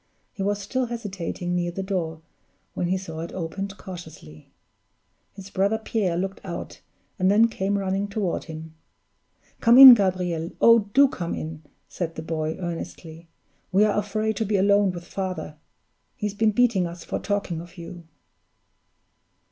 [0.33, 2.21] He was still hesitating near the door,
[2.73, 4.49] when he saw it opened cautiously.
[5.35, 6.81] His brother Pierre looked out,
[7.19, 8.73] and then came running toward him.
[9.59, 13.29] "Come in, Gabriel; oh, do come in!" said the boy, earnestly.
[13.71, 15.57] "We are afraid to be alone with father.
[16.15, 18.07] He's been beating us for talking of you."